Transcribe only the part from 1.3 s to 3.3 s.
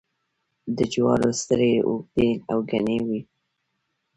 سترۍ اوږدې او گڼې وي.